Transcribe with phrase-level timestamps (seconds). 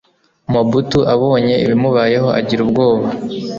[0.51, 3.05] Mobutu abonye ibimubayeho agira ubwoba